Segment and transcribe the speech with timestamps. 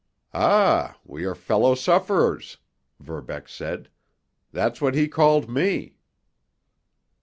[0.33, 0.97] "Ah!
[1.05, 2.57] We are fellow sufferers,"
[2.99, 3.87] Verbeck said.
[4.51, 5.99] "That's what he called me."